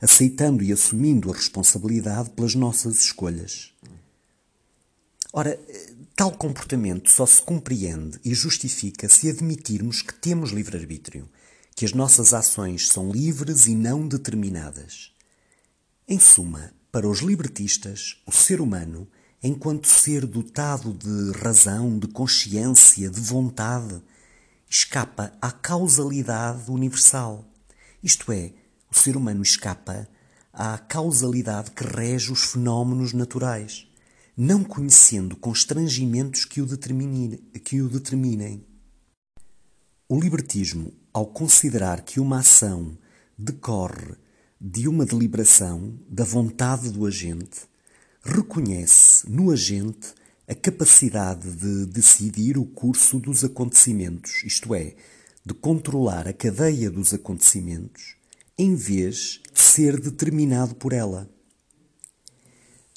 aceitando 0.00 0.62
e 0.62 0.72
assumindo 0.72 1.30
a 1.30 1.34
responsabilidade 1.34 2.30
pelas 2.30 2.54
nossas 2.54 2.98
escolhas. 2.98 3.72
Ora, 5.32 5.58
tal 6.14 6.32
comportamento 6.32 7.10
só 7.10 7.24
se 7.24 7.40
compreende 7.40 8.18
e 8.22 8.34
justifica 8.34 9.08
se 9.08 9.30
admitirmos 9.30 10.02
que 10.02 10.12
temos 10.12 10.50
livre-arbítrio, 10.50 11.28
que 11.74 11.86
as 11.86 11.94
nossas 11.94 12.34
ações 12.34 12.88
são 12.88 13.10
livres 13.10 13.66
e 13.66 13.74
não 13.74 14.06
determinadas. 14.06 15.10
Em 16.06 16.18
suma, 16.18 16.74
para 16.90 17.08
os 17.08 17.20
libertistas, 17.20 18.18
o 18.26 18.32
ser 18.32 18.60
humano 18.60 19.08
enquanto 19.42 19.88
ser 19.88 20.24
dotado 20.24 20.92
de 20.92 21.38
razão, 21.38 21.98
de 21.98 22.06
consciência, 22.06 23.10
de 23.10 23.20
vontade, 23.20 24.00
escapa 24.70 25.32
à 25.40 25.50
causalidade 25.50 26.70
universal. 26.70 27.44
Isto 28.02 28.30
é, 28.30 28.52
o 28.90 28.96
ser 28.96 29.16
humano 29.16 29.42
escapa 29.42 30.08
à 30.52 30.78
causalidade 30.78 31.72
que 31.72 31.82
rege 31.84 32.30
os 32.30 32.44
fenómenos 32.44 33.12
naturais, 33.12 33.88
não 34.36 34.62
conhecendo 34.62 35.36
constrangimentos 35.36 36.44
que 36.44 36.60
o, 36.60 36.66
que 37.64 37.82
o 37.82 37.88
determinem. 37.88 38.64
O 40.08 40.20
libertismo, 40.20 40.92
ao 41.12 41.26
considerar 41.26 42.02
que 42.02 42.20
uma 42.20 42.38
ação 42.38 42.96
decorre 43.36 44.14
de 44.60 44.86
uma 44.86 45.04
deliberação 45.04 45.98
da 46.08 46.22
vontade 46.22 46.90
do 46.90 47.04
agente, 47.06 47.71
reconhece 48.22 49.28
no 49.28 49.50
agente 49.50 50.14
a 50.48 50.54
capacidade 50.54 51.50
de 51.50 51.86
decidir 51.86 52.58
o 52.58 52.64
curso 52.64 53.18
dos 53.18 53.44
acontecimentos, 53.44 54.42
isto 54.44 54.74
é, 54.74 54.94
de 55.44 55.54
controlar 55.54 56.28
a 56.28 56.32
cadeia 56.32 56.90
dos 56.90 57.12
acontecimentos, 57.12 58.16
em 58.56 58.74
vez 58.74 59.40
de 59.52 59.60
ser 59.60 60.00
determinado 60.00 60.74
por 60.74 60.92
ela. 60.92 61.28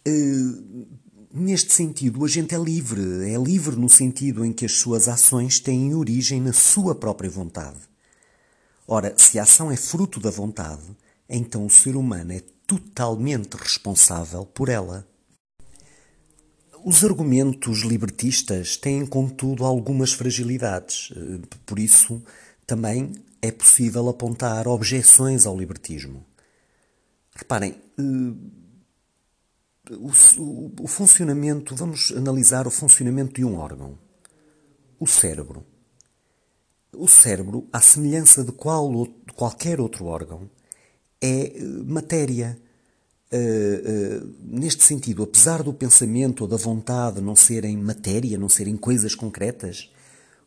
Uh, 0.08 0.88
neste 1.34 1.74
sentido, 1.74 2.22
o 2.22 2.26
agente 2.26 2.54
é 2.54 2.58
livre, 2.58 3.02
é 3.32 3.38
livre 3.38 3.76
no 3.76 3.90
sentido 3.90 4.46
em 4.46 4.54
que 4.54 4.66
as 4.66 4.74
suas 4.74 5.08
ações 5.08 5.60
têm 5.60 5.96
origem 5.96 6.40
na 6.40 6.54
sua 6.54 6.94
própria 6.94 7.30
vontade. 7.30 7.80
Ora, 8.88 9.16
se 9.18 9.40
a 9.40 9.44
ação 9.44 9.72
é 9.72 9.76
fruto 9.76 10.20
da 10.20 10.30
vontade, 10.30 10.84
então 11.28 11.66
o 11.66 11.70
ser 11.70 11.96
humano 11.96 12.32
é 12.32 12.42
totalmente 12.68 13.56
responsável 13.56 14.46
por 14.46 14.70
ela. 14.70 15.08
Os 16.88 17.04
argumentos 17.04 17.80
libertistas 17.80 18.78
têm, 18.78 19.08
contudo, 19.08 19.66
algumas 19.66 20.14
fragilidades. 20.14 21.12
Eh, 21.18 21.40
por 21.66 21.80
isso, 21.80 22.24
também 22.68 23.12
é 23.42 23.52
possível 23.52 24.08
apontar 24.08 24.68
objeções 24.68 25.48
ao 25.48 25.58
libertismo. 25.58 26.24
Reparem, 27.36 27.76
eh, 27.98 28.36
o, 29.98 30.88
funcionamento, 30.88 31.76
vamos 31.76 32.12
analisar 32.12 32.68
o 32.68 32.72
funcionamento 32.72 33.34
de 33.34 33.44
um 33.44 33.56
órgão. 33.58 33.98
O 35.00 35.08
cérebro. 35.08 35.66
O 36.94 37.08
cérebro, 37.08 37.68
à 37.74 37.82
semelhança 37.82 38.44
de, 38.44 38.52
qual, 38.52 39.08
de 39.26 39.34
qualquer 39.34 39.82
outro 39.82 40.06
órgão, 40.06 40.48
é 41.20 41.48
eh, 41.48 41.64
matéria 41.84 42.56
neste 44.44 44.84
sentido, 44.84 45.24
apesar 45.24 45.64
do 45.64 45.74
pensamento 45.74 46.42
ou 46.42 46.48
da 46.48 46.58
vontade 46.58 47.22
não 47.22 47.36
serem 47.36 47.78
matéria, 47.78 48.38
não 48.38 48.50
serem 48.50 48.78
coisas 48.78 49.16
concretas, 49.16 49.92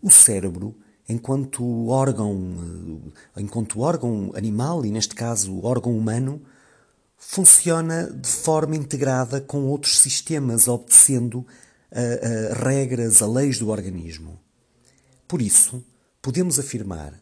o 0.02 0.11
cérebro, 0.11 0.76
enquanto 1.09 1.88
órgão, 1.88 2.35
uh, 2.35 3.12
enquanto 3.37 3.80
órgão 3.80 4.33
animal 4.35 4.85
e 4.85 4.90
neste 4.90 5.14
caso 5.14 5.61
órgão 5.64 5.97
humano, 5.97 6.40
funciona 7.16 8.11
de 8.11 8.28
forma 8.28 8.76
integrada 8.76 9.40
com 9.40 9.64
outros 9.64 9.99
sistemas, 9.99 10.68
obedecendo 10.68 11.45
a 11.90 12.54
regras, 12.54 13.23
a 13.23 13.26
leis 13.26 13.59
do 13.59 13.71
organismo. 13.71 14.38
Por 15.26 15.42
isso, 15.42 15.85
podemos 16.23 16.59
afirmar 16.59 17.21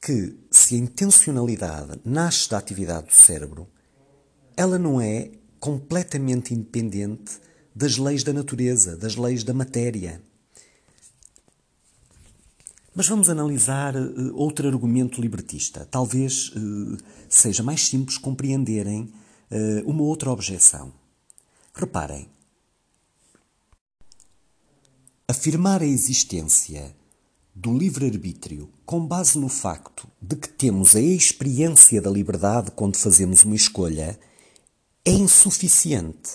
que 0.00 0.36
se 0.50 0.74
a 0.74 0.78
intencionalidade 0.78 2.00
nasce 2.04 2.50
da 2.50 2.58
atividade 2.58 3.06
do 3.06 3.14
cérebro, 3.14 3.68
ela 4.56 4.78
não 4.78 5.00
é 5.00 5.30
completamente 5.60 6.54
independente 6.54 7.40
das 7.74 7.98
leis 7.98 8.22
da 8.22 8.32
natureza, 8.32 8.96
das 8.96 9.16
leis 9.16 9.44
da 9.44 9.52
matéria. 9.52 10.22
Mas 12.94 13.06
vamos 13.06 13.28
analisar 13.28 13.94
uh, 13.94 14.34
outro 14.34 14.66
argumento 14.66 15.20
libertista. 15.20 15.84
Talvez 15.84 16.48
uh, 16.48 16.96
seja 17.28 17.62
mais 17.62 17.86
simples 17.86 18.16
compreenderem 18.16 19.12
uh, 19.50 19.90
uma 19.90 20.02
outra 20.02 20.30
objeção. 20.30 20.90
Reparem, 21.74 22.26
afirmar 25.28 25.82
a 25.82 25.86
existência 25.86 26.96
do 27.54 27.76
livre-arbítrio 27.76 28.70
com 28.86 29.06
base 29.06 29.38
no 29.38 29.48
facto 29.50 30.08
de 30.20 30.36
que 30.36 30.48
temos 30.48 30.96
a 30.96 31.00
experiência 31.00 32.00
da 32.00 32.10
liberdade 32.10 32.70
quando 32.70 32.96
fazemos 32.96 33.44
uma 33.44 33.56
escolha 33.56 34.18
é 35.06 35.12
insuficiente, 35.12 36.32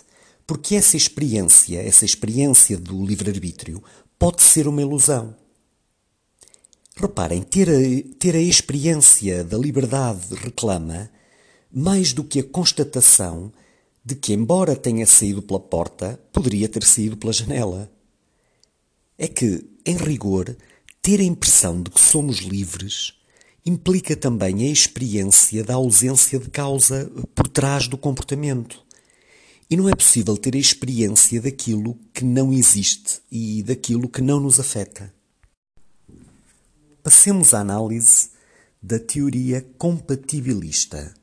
porque 0.48 0.76
essa 0.76 0.96
experiência, 0.96 1.78
essa 1.80 2.06
experiência 2.06 2.78
do 2.78 3.06
livre-arbítrio, 3.06 3.84
pode 4.18 4.42
ser 4.42 4.66
uma 4.66 4.82
ilusão. 4.82 5.36
Reparem, 6.96 7.42
ter 7.42 7.70
a, 7.70 8.18
ter 8.18 8.34
a 8.34 8.40
experiência 8.40 9.44
da 9.44 9.58
liberdade 9.58 10.34
reclama 10.36 11.12
mais 11.70 12.14
do 12.14 12.24
que 12.24 12.40
a 12.40 12.44
constatação 12.44 13.52
de 14.04 14.16
que, 14.16 14.34
embora 14.34 14.76
tenha 14.76 15.06
saído 15.06 15.42
pela 15.42 15.60
porta, 15.60 16.20
poderia 16.32 16.68
ter 16.70 16.84
saído 16.84 17.18
pela 17.18 17.34
janela. 17.34 17.92
É 19.18 19.28
que, 19.28 19.66
em 19.86 19.98
rigor, 19.98 20.56
ter 21.02 21.20
a 21.20 21.24
impressão 21.24 21.82
de 21.82 21.92
que 21.92 22.00
somos 22.00 22.38
livres 22.38 23.21
implica 23.66 24.16
também 24.16 24.64
a 24.64 24.72
experiência 24.72 25.64
da 25.64 25.76
ausência 25.76 26.40
de 26.40 26.50
causa 26.50 27.12
por 27.36 27.48
trás 27.48 27.88
do 27.88 27.98
comportamento. 27.98 28.84
E 29.70 29.78
não 29.78 29.88
é 29.88 29.96
possível 29.96 30.36
ter 30.36 30.56
a 30.56 30.60
experiência 30.60 31.40
daquilo 31.42 31.98
que 32.14 32.26
não 32.26 32.52
existe 32.52 33.22
e 33.32 33.64
daquilo 33.64 34.10
que 34.10 34.22
não 34.22 34.40
nos 34.40 34.60
afeta. 34.60 35.14
Passemos 37.04 37.54
à 37.54 37.62
análise 37.62 38.30
da 38.82 39.00
teoria 39.00 39.66
compatibilista, 39.78 41.14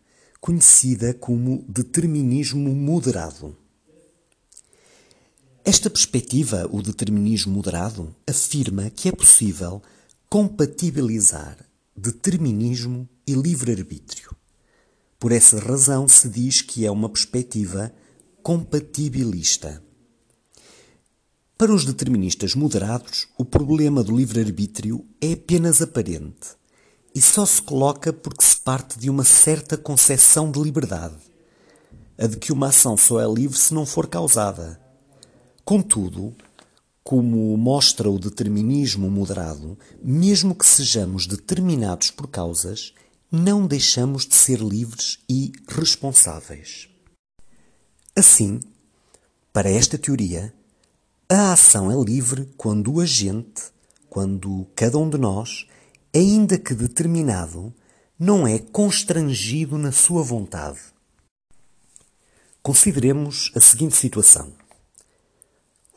conhecida 0.41 1.13
como 1.13 1.65
determinismo 1.69 2.75
moderado. 2.75 3.57
Esta 5.65 5.91
perspectiva, 5.91 6.67
o 6.73 6.81
determinismo 6.81 7.53
moderado, 7.53 8.15
afirma 8.27 8.89
que 8.89 9.09
é 9.09 9.13
possível 9.13 9.83
compatibilizar 10.31 11.68
determinismo 11.99 13.09
e 13.27 13.35
livre-arbítrio. 13.35 14.35
Por 15.19 15.33
essa 15.33 15.59
razão 15.59 16.07
se 16.07 16.29
diz 16.29 16.63
que 16.63 16.87
é 16.87 16.91
uma 16.91 17.09
perspectiva 17.09 17.93
compatibilista. 18.41 19.83
Para 21.57 21.75
os 21.75 21.85
deterministas 21.85 22.55
moderados, 22.55 23.27
o 23.37 23.45
problema 23.45 24.05
do 24.05 24.17
livre-arbítrio 24.17 25.05
é 25.21 25.33
apenas 25.33 25.83
aparente 25.83 26.57
e 27.13 27.21
só 27.21 27.45
se 27.45 27.61
coloca 27.61 28.13
porque 28.13 28.45
se 28.45 28.57
parte 28.57 28.97
de 28.97 29.11
uma 29.11 29.25
certa 29.25 29.77
concepção 29.77 30.53
de 30.53 30.61
liberdade, 30.63 31.17
a 32.17 32.29
de 32.29 32.37
que 32.37 32.53
uma 32.53 32.69
ação 32.69 32.97
só 32.97 33.21
é 33.21 33.27
livre 33.27 33.59
se 33.59 33.75
não 33.75 33.85
for 33.85 34.07
causada. 34.07 34.81
Contudo, 35.65 36.33
como 37.09 37.57
mostra 37.57 38.11
o 38.11 38.19
determinismo 38.19 39.11
moderado, 39.11 39.79
mesmo 40.03 40.55
que 40.55 40.67
sejamos 40.67 41.27
determinados 41.27 42.11
por 42.11 42.29
causas, 42.29 42.93
não 43.33 43.67
deixamos 43.67 44.27
de 44.27 44.35
ser 44.35 44.61
livres 44.61 45.19
e 45.27 45.51
responsáveis. 45.67 46.87
Assim, 48.15 48.61
para 49.55 49.71
esta 49.71 49.97
teoria, 49.97 50.53
a 51.31 51.55
ação 51.55 51.91
é 51.91 52.05
livre 52.05 52.47
quando 52.59 52.93
o 52.93 53.01
agente, 53.01 53.63
quando 54.11 54.67
cada 54.77 54.99
um 54.99 55.09
de 55.09 55.17
nós, 55.17 55.67
ainda 56.15 56.59
que 56.59 56.75
determinado, 56.75 57.73
não 58.19 58.47
é 58.47 58.59
constrangido 58.59 59.79
na 59.79 59.93
sua 59.93 60.23
vontade. 60.23 60.81
Consideremos 62.63 63.51
a 63.57 63.61
seguinte 63.61 63.97
situação. 63.97 64.58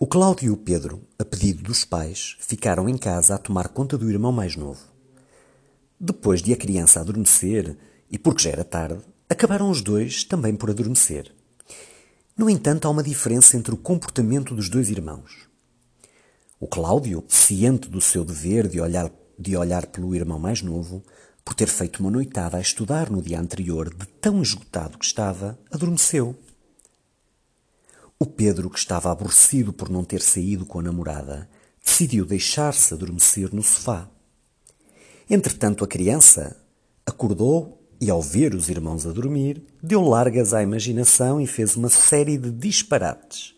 O 0.04 0.08
Cláudio 0.08 0.48
e 0.48 0.50
o 0.50 0.58
Pedro, 0.58 1.08
a 1.20 1.24
pedido 1.24 1.62
dos 1.62 1.86
pais, 1.86 2.36
ficaram 2.40 2.90
em 2.90 2.98
casa 2.98 3.36
a 3.36 3.38
tomar 3.38 3.68
conta 3.68 4.00
do 4.00 4.10
irmão 4.10 4.32
mais 4.32 4.56
novo. 4.56 4.82
Depois 6.00 6.42
de 6.42 6.52
a 6.52 6.58
criança 6.58 7.00
adormecer, 7.00 7.78
e 8.10 8.18
porque 8.18 8.42
já 8.42 8.50
era 8.50 8.64
tarde, 8.64 9.00
acabaram 9.30 9.70
os 9.70 9.80
dois 9.80 10.24
também 10.24 10.56
por 10.56 10.72
adormecer. 10.72 11.32
No 12.36 12.50
entanto, 12.50 12.88
há 12.88 12.90
uma 12.90 13.04
diferença 13.04 13.56
entre 13.56 13.76
o 13.76 13.78
comportamento 13.78 14.56
dos 14.56 14.70
dois 14.70 14.90
irmãos. 14.90 15.48
O 16.60 16.66
Cláudio, 16.66 17.24
ciente 17.28 17.88
do 17.88 18.02
seu 18.02 18.26
dever 18.26 18.68
de 18.68 18.82
olhar, 18.82 19.12
de 19.38 19.56
olhar 19.56 19.86
pelo 19.86 20.16
irmão 20.16 20.40
mais 20.40 20.64
novo, 20.64 21.06
por 21.46 21.54
ter 21.54 21.68
feito 21.68 22.00
uma 22.00 22.10
noitada 22.10 22.58
a 22.58 22.62
estudar 22.62 23.12
no 23.12 23.22
dia 23.22 23.40
anterior, 23.40 23.94
de 23.94 24.08
tão 24.20 24.42
esgotado 24.42 24.98
que 24.98 25.06
estava, 25.06 25.60
adormeceu. 25.70 26.36
O 28.22 28.26
Pedro, 28.28 28.70
que 28.70 28.78
estava 28.78 29.12
aborrecido 29.12 29.74
por 29.74 29.90
não 29.90 30.04
ter 30.04 30.22
saído 30.22 30.64
com 30.64 30.78
a 30.78 30.84
namorada, 30.84 31.50
decidiu 31.84 32.24
deixar-se 32.24 32.94
adormecer 32.94 33.52
no 33.52 33.64
sofá. 33.64 34.08
Entretanto, 35.28 35.84
a 35.84 35.88
criança 35.88 36.56
acordou 37.04 37.84
e, 38.00 38.12
ao 38.12 38.22
ver 38.22 38.54
os 38.54 38.70
irmãos 38.70 39.08
a 39.08 39.12
dormir, 39.12 39.64
deu 39.82 40.04
largas 40.04 40.54
à 40.54 40.62
imaginação 40.62 41.42
e 41.42 41.48
fez 41.48 41.76
uma 41.76 41.90
série 41.90 42.38
de 42.38 42.52
disparates. 42.52 43.56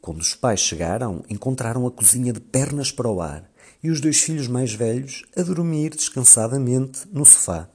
Quando 0.00 0.22
os 0.22 0.34
pais 0.34 0.60
chegaram, 0.60 1.22
encontraram 1.28 1.86
a 1.86 1.90
cozinha 1.90 2.32
de 2.32 2.40
pernas 2.40 2.90
para 2.90 3.10
o 3.10 3.20
ar 3.20 3.52
e 3.82 3.90
os 3.90 4.00
dois 4.00 4.18
filhos 4.18 4.48
mais 4.48 4.72
velhos 4.72 5.26
a 5.36 5.42
dormir 5.42 5.90
descansadamente 5.90 7.00
no 7.12 7.26
sofá. 7.26 7.68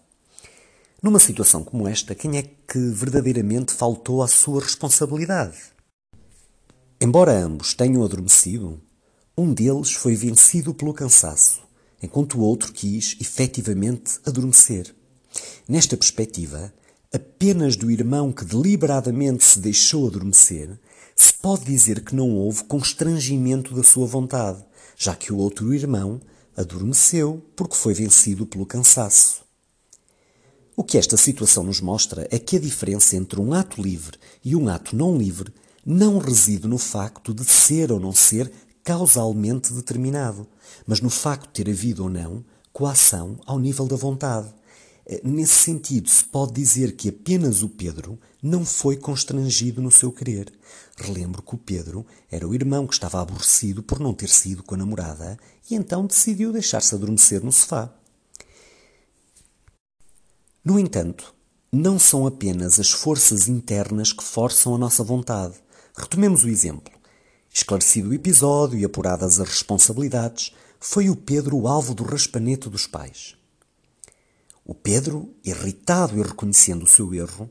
Numa 1.03 1.19
situação 1.19 1.63
como 1.63 1.87
esta, 1.87 2.15
quem 2.15 2.39
é 2.39 2.41
que 2.41 2.79
verdadeiramente 2.79 3.71
faltou 3.71 4.23
à 4.23 4.27
sua 4.27 4.59
responsabilidade? 4.59 5.74
Embora 6.99 7.37
ambos 7.37 7.73
tenham 7.73 8.03
adormecido, 8.05 8.81
um 9.37 9.53
deles 9.53 9.91
foi 9.91 10.15
vencido 10.15 10.73
pelo 10.73 10.93
cansaço, 10.93 11.61
enquanto 12.01 12.37
o 12.37 12.41
outro 12.41 12.71
quis 12.71 13.17
efetivamente 13.19 14.19
adormecer. 14.25 14.95
Nesta 15.67 15.97
perspectiva, 15.97 16.73
apenas 17.13 17.75
do 17.75 17.91
irmão 17.91 18.31
que 18.31 18.45
deliberadamente 18.45 19.43
se 19.43 19.59
deixou 19.59 20.07
adormecer, 20.07 20.79
se 21.13 21.33
pode 21.33 21.65
dizer 21.65 22.01
que 22.01 22.15
não 22.15 22.31
houve 22.31 22.63
constrangimento 22.63 23.75
da 23.75 23.83
sua 23.83 24.07
vontade, 24.07 24.63
já 24.97 25.13
que 25.13 25.33
o 25.33 25.37
outro 25.37 25.73
irmão 25.73 26.21
adormeceu 26.55 27.45
porque 27.57 27.75
foi 27.75 27.93
vencido 27.93 28.45
pelo 28.45 28.65
cansaço. 28.65 29.43
O 30.77 30.83
que 30.83 30.97
esta 30.97 31.17
situação 31.17 31.63
nos 31.63 31.81
mostra 31.81 32.25
é 32.31 32.39
que 32.39 32.55
a 32.55 32.59
diferença 32.59 33.17
entre 33.17 33.41
um 33.41 33.53
ato 33.53 33.81
livre 33.81 34.17
e 34.43 34.55
um 34.55 34.69
ato 34.69 34.95
não 34.95 35.17
livre 35.17 35.53
não 35.85 36.17
reside 36.17 36.67
no 36.67 36.77
facto 36.77 37.33
de 37.33 37.45
ser 37.45 37.91
ou 37.91 37.99
não 37.99 38.11
ser 38.11 38.51
causalmente 38.83 39.71
determinado, 39.71 40.47
mas 40.87 40.99
no 40.99 41.09
facto 41.09 41.47
de 41.47 41.63
ter 41.63 41.71
havido 41.71 42.03
ou 42.03 42.09
não 42.09 42.43
coação 42.73 43.39
ao 43.45 43.59
nível 43.59 43.87
da 43.87 43.95
vontade. 43.95 44.53
Eh, 45.05 45.21
nesse 45.23 45.53
sentido, 45.53 46.09
se 46.09 46.23
pode 46.23 46.53
dizer 46.53 46.95
que 46.95 47.09
apenas 47.09 47.61
o 47.61 47.69
Pedro 47.69 48.19
não 48.41 48.65
foi 48.65 48.97
constrangido 48.97 49.81
no 49.81 49.91
seu 49.91 50.11
querer. 50.11 50.51
Relembro 50.97 51.41
que 51.41 51.55
o 51.55 51.57
Pedro 51.57 52.05
era 52.29 52.47
o 52.47 52.53
irmão 52.53 52.87
que 52.87 52.93
estava 52.93 53.21
aborrecido 53.21 53.83
por 53.83 53.99
não 53.99 54.13
ter 54.13 54.29
sido 54.29 54.63
com 54.63 54.75
a 54.75 54.77
namorada 54.77 55.37
e 55.69 55.75
então 55.75 56.05
decidiu 56.05 56.51
deixar-se 56.51 56.93
adormecer 56.95 57.43
no 57.43 57.51
sofá. 57.51 57.93
No 60.63 60.79
entanto, 60.79 61.33
não 61.71 61.99
são 61.99 62.25
apenas 62.25 62.79
as 62.79 62.91
forças 62.91 63.47
internas 63.47 64.11
que 64.11 64.23
forçam 64.23 64.73
a 64.73 64.77
nossa 64.77 65.03
vontade. 65.03 65.55
Retomemos 65.97 66.43
o 66.43 66.49
exemplo. 66.49 66.93
Esclarecido 67.53 68.09
o 68.09 68.13
episódio 68.13 68.77
e 68.77 68.83
apuradas 68.83 69.39
as 69.39 69.47
responsabilidades, 69.47 70.53
foi 70.79 71.09
o 71.09 71.15
Pedro 71.15 71.57
o 71.57 71.67
alvo 71.67 71.95
do 71.95 72.03
raspanete 72.03 72.69
dos 72.69 72.85
pais. 72.85 73.35
O 74.65 74.75
Pedro, 74.75 75.33
irritado 75.43 76.17
e 76.17 76.21
reconhecendo 76.21 76.83
o 76.83 76.87
seu 76.87 77.13
erro, 77.13 77.49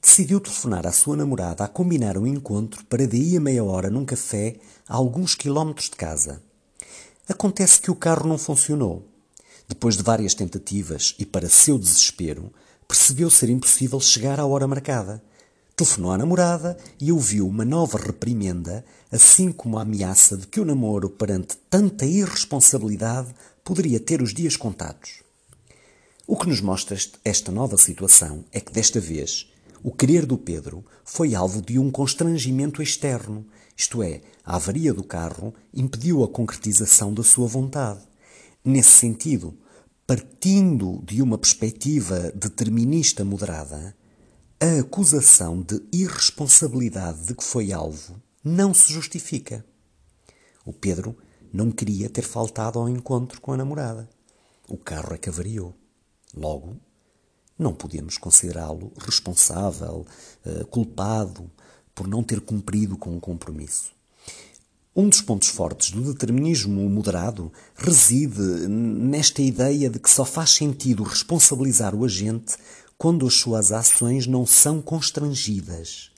decidiu 0.00 0.40
telefonar 0.40 0.86
à 0.86 0.92
sua 0.92 1.16
namorada 1.16 1.64
a 1.64 1.68
combinar 1.68 2.16
um 2.16 2.26
encontro 2.26 2.84
para 2.86 3.06
daí 3.06 3.36
a 3.36 3.40
meia 3.40 3.62
hora 3.62 3.90
num 3.90 4.06
café 4.06 4.56
a 4.88 4.96
alguns 4.96 5.34
quilómetros 5.34 5.90
de 5.90 5.96
casa. 5.96 6.42
Acontece 7.28 7.80
que 7.80 7.90
o 7.90 7.94
carro 7.94 8.26
não 8.26 8.38
funcionou. 8.38 9.06
Depois 9.68 9.96
de 9.96 10.02
várias 10.02 10.34
tentativas 10.34 11.14
e 11.18 11.26
para 11.26 11.48
seu 11.48 11.78
desespero, 11.78 12.52
percebeu 12.88 13.28
ser 13.30 13.50
impossível 13.50 14.00
chegar 14.00 14.40
à 14.40 14.46
hora 14.46 14.66
marcada. 14.66 15.22
Telefonou 15.82 16.12
à 16.12 16.18
namorada 16.18 16.78
e 17.00 17.10
ouviu 17.10 17.44
uma 17.44 17.64
nova 17.64 17.98
reprimenda, 17.98 18.84
assim 19.10 19.50
como 19.50 19.76
a 19.76 19.82
ameaça 19.82 20.36
de 20.36 20.46
que 20.46 20.60
o 20.60 20.64
namoro, 20.64 21.10
perante 21.10 21.56
tanta 21.68 22.06
irresponsabilidade, 22.06 23.34
poderia 23.64 23.98
ter 23.98 24.22
os 24.22 24.32
dias 24.32 24.56
contados. 24.56 25.24
O 26.24 26.36
que 26.36 26.48
nos 26.48 26.60
mostra 26.60 26.96
esta 27.24 27.50
nova 27.50 27.76
situação 27.76 28.44
é 28.52 28.60
que, 28.60 28.72
desta 28.72 29.00
vez, 29.00 29.50
o 29.82 29.90
querer 29.90 30.24
do 30.24 30.38
Pedro 30.38 30.84
foi 31.04 31.34
alvo 31.34 31.60
de 31.60 31.80
um 31.80 31.90
constrangimento 31.90 32.80
externo, 32.80 33.44
isto 33.76 34.04
é, 34.04 34.20
a 34.44 34.54
avaria 34.54 34.94
do 34.94 35.02
carro 35.02 35.52
impediu 35.74 36.22
a 36.22 36.28
concretização 36.28 37.12
da 37.12 37.24
sua 37.24 37.48
vontade. 37.48 38.02
Nesse 38.64 38.90
sentido, 38.90 39.58
partindo 40.06 41.02
de 41.04 41.20
uma 41.20 41.36
perspectiva 41.36 42.30
determinista 42.36 43.24
moderada, 43.24 43.96
a 44.62 44.78
acusação 44.78 45.60
de 45.60 45.82
irresponsabilidade 45.92 47.26
de 47.26 47.34
que 47.34 47.42
foi 47.42 47.72
alvo 47.72 48.22
não 48.44 48.72
se 48.72 48.92
justifica. 48.92 49.66
O 50.64 50.72
Pedro 50.72 51.18
não 51.52 51.72
queria 51.72 52.08
ter 52.08 52.22
faltado 52.22 52.78
ao 52.78 52.88
encontro 52.88 53.40
com 53.40 53.52
a 53.52 53.56
namorada. 53.56 54.08
O 54.68 54.76
carro 54.76 55.14
é 55.14 55.18
que 55.18 55.28
avariou. 55.28 55.74
Logo, 56.32 56.76
não 57.58 57.74
podemos 57.74 58.16
considerá-lo 58.16 58.92
responsável, 58.98 60.06
uh, 60.46 60.64
culpado 60.66 61.50
por 61.92 62.06
não 62.06 62.22
ter 62.22 62.40
cumprido 62.40 62.96
com 62.96 63.16
o 63.16 63.20
compromisso. 63.20 63.92
Um 64.94 65.08
dos 65.08 65.22
pontos 65.22 65.48
fortes 65.48 65.90
do 65.90 66.12
determinismo 66.12 66.88
moderado 66.88 67.50
reside 67.74 68.68
nesta 68.68 69.42
ideia 69.42 69.90
de 69.90 69.98
que 69.98 70.10
só 70.10 70.24
faz 70.24 70.50
sentido 70.50 71.02
responsabilizar 71.02 71.94
o 71.94 72.04
agente 72.04 72.56
quando 73.02 73.26
as 73.26 73.34
suas 73.34 73.72
ações 73.72 74.28
não 74.28 74.46
são 74.46 74.80
constrangidas. 74.80 76.12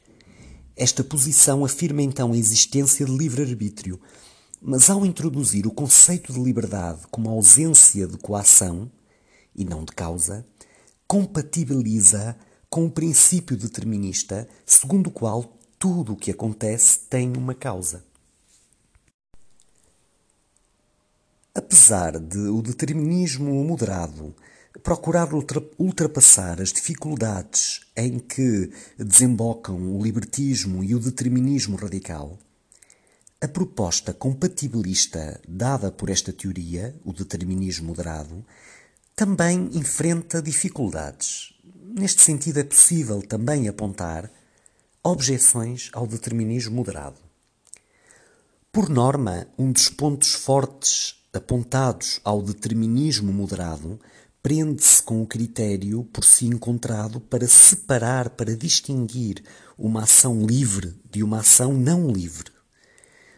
Esta 0.77 1.03
posição 1.03 1.65
afirma 1.65 2.03
então 2.03 2.31
a 2.31 2.37
existência 2.37 3.07
de 3.07 3.11
livre-arbítrio, 3.11 3.99
mas 4.61 4.91
ao 4.91 5.07
introduzir 5.07 5.67
o 5.67 5.71
conceito 5.71 6.31
de 6.31 6.39
liberdade 6.39 7.07
como 7.11 7.31
ausência 7.31 8.07
de 8.07 8.19
coação, 8.19 8.93
e 9.57 9.65
não 9.65 9.83
de 9.83 9.93
causa, 9.93 10.47
compatibiliza 11.09 12.37
com 12.69 12.85
o 12.85 12.91
princípio 12.91 13.57
determinista 13.57 14.47
segundo 14.67 15.07
o 15.07 15.11
qual 15.11 15.57
tudo 15.79 16.13
o 16.13 16.17
que 16.17 16.31
acontece 16.31 16.99
tem 17.09 17.35
uma 17.35 17.55
causa. 17.55 18.05
Apesar 21.55 22.19
de 22.21 22.41
o 22.41 22.61
determinismo 22.61 23.65
moderado 23.65 24.37
procurar 24.85 25.31
ultrapassar 25.79 26.61
as 26.61 26.71
dificuldades 26.71 27.81
em 27.97 28.19
que 28.19 28.71
desembocam 28.99 29.97
o 29.97 30.03
libertismo 30.03 30.85
e 30.85 30.95
o 30.95 31.01
determinismo 31.01 31.75
radical, 31.75 32.39
a 33.41 33.49
proposta 33.49 34.13
compatibilista 34.13 35.41
dada 35.49 35.91
por 35.91 36.11
esta 36.11 36.35
teoria, 36.35 36.95
o 37.03 37.15
determinismo 37.15 37.87
moderado, 37.87 38.45
também 39.17 39.71
enfrenta 39.73 40.43
dificuldades. 40.43 41.55
Neste 41.99 42.21
sentido, 42.21 42.59
é 42.61 42.65
possível 42.65 43.23
também 43.23 43.69
apontar 43.69 44.31
objeções 45.03 45.89
ao 45.95 46.07
determinismo 46.07 46.77
moderado. 46.77 47.17
Por 48.71 48.91
norma, 48.91 49.47
um 49.57 49.73
dos 49.73 49.89
pontos 49.89 50.35
fortes 50.35 51.25
apontados 51.33 52.21
ao 52.23 52.43
determinismo 52.43 53.33
moderado 53.33 53.99
prende-se 54.45 55.03
com 55.03 55.23
o 55.23 55.27
critério 55.27 56.05
por 56.13 56.23
si 56.23 56.45
encontrado 56.45 57.19
para 57.19 57.49
separar, 57.49 58.29
para 58.29 58.55
distinguir 58.55 59.43
uma 59.79 60.03
ação 60.03 60.45
livre 60.45 60.95
de 61.11 61.23
uma 61.23 61.41
ação 61.41 61.73
não 61.73 62.11
livre. 62.11 62.53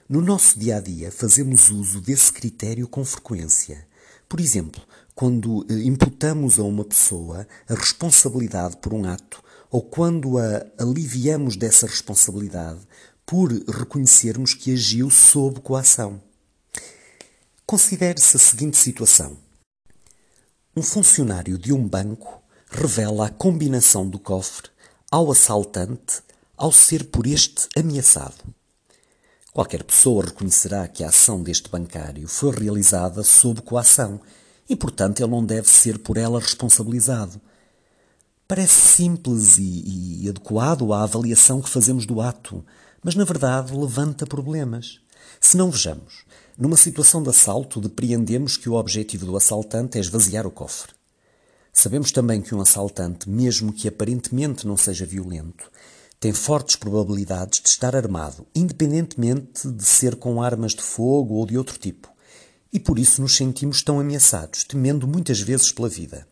No 0.08 0.20
nosso 0.20 0.58
dia 0.58 0.78
a 0.78 0.80
dia, 0.80 1.12
fazemos 1.12 1.70
uso 1.70 2.00
desse 2.00 2.32
critério 2.32 2.88
com 2.88 3.04
frequência. 3.04 3.86
Por 4.28 4.40
exemplo, 4.40 4.82
quando 5.14 5.64
eh, 5.70 5.74
imputamos 5.84 6.58
a 6.58 6.64
uma 6.64 6.84
pessoa 6.84 7.46
a 7.68 7.74
responsabilidade 7.76 8.76
por 8.78 8.92
um 8.92 9.04
ato 9.04 9.40
ou 9.70 9.82
quando 9.82 10.38
a 10.38 10.66
aliviamos 10.76 11.54
dessa 11.56 11.86
responsabilidade 11.86 12.80
por 13.24 13.52
reconhecermos 13.52 14.54
que 14.54 14.72
agiu 14.72 15.08
sob 15.08 15.60
coação. 15.60 16.20
Considere-se 17.64 18.36
a 18.36 18.40
seguinte 18.40 18.76
situação. 18.76 19.45
Um 20.78 20.82
funcionário 20.82 21.56
de 21.56 21.72
um 21.72 21.88
banco 21.88 22.42
revela 22.70 23.28
a 23.28 23.30
combinação 23.30 24.06
do 24.06 24.18
cofre 24.18 24.68
ao 25.10 25.32
assaltante 25.32 26.20
ao 26.54 26.70
ser 26.70 27.04
por 27.04 27.26
este 27.26 27.66
ameaçado. 27.74 28.44
Qualquer 29.54 29.82
pessoa 29.82 30.26
reconhecerá 30.26 30.86
que 30.86 31.02
a 31.02 31.08
ação 31.08 31.42
deste 31.42 31.70
bancário 31.70 32.28
foi 32.28 32.50
realizada 32.50 33.22
sob 33.22 33.62
coação 33.62 34.20
e, 34.68 34.76
portanto, 34.76 35.20
ele 35.20 35.30
não 35.30 35.42
deve 35.42 35.66
ser 35.66 35.98
por 35.98 36.18
ela 36.18 36.38
responsabilizado. 36.38 37.40
Parece 38.46 38.74
simples 38.74 39.56
e, 39.56 40.24
e 40.24 40.28
adequado 40.28 40.92
à 40.92 41.04
avaliação 41.04 41.62
que 41.62 41.70
fazemos 41.70 42.04
do 42.04 42.20
ato, 42.20 42.62
mas 43.02 43.14
na 43.14 43.24
verdade 43.24 43.74
levanta 43.74 44.26
problemas. 44.26 45.00
Se 45.40 45.56
não 45.56 45.70
vejamos, 45.70 46.24
numa 46.58 46.76
situação 46.76 47.22
de 47.22 47.30
assalto, 47.30 47.80
depreendemos 47.80 48.56
que 48.56 48.68
o 48.68 48.74
objetivo 48.74 49.26
do 49.26 49.36
assaltante 49.36 49.98
é 49.98 50.00
esvaziar 50.00 50.46
o 50.46 50.50
cofre. 50.50 50.92
Sabemos 51.72 52.10
também 52.10 52.40
que 52.40 52.54
um 52.54 52.60
assaltante, 52.60 53.28
mesmo 53.28 53.72
que 53.72 53.86
aparentemente 53.86 54.66
não 54.66 54.76
seja 54.76 55.04
violento, 55.04 55.70
tem 56.18 56.32
fortes 56.32 56.76
probabilidades 56.76 57.60
de 57.60 57.68
estar 57.68 57.94
armado, 57.94 58.46
independentemente 58.54 59.68
de 59.70 59.84
ser 59.84 60.16
com 60.16 60.42
armas 60.42 60.72
de 60.72 60.80
fogo 60.80 61.34
ou 61.34 61.46
de 61.46 61.58
outro 61.58 61.78
tipo. 61.78 62.08
E 62.72 62.80
por 62.80 62.98
isso 62.98 63.20
nos 63.20 63.36
sentimos 63.36 63.82
tão 63.82 64.00
ameaçados, 64.00 64.64
temendo 64.64 65.06
muitas 65.06 65.40
vezes 65.40 65.70
pela 65.70 65.88
vida. 65.88 66.26